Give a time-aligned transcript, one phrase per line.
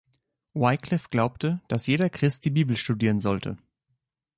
[0.55, 3.57] Wycliffe glaubte, dass jeder Christ die Bibel studieren sollte.